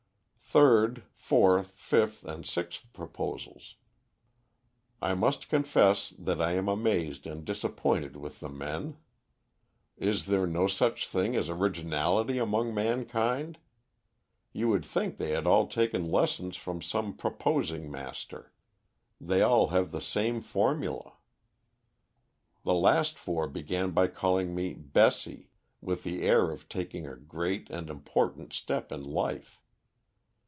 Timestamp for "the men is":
8.41-10.25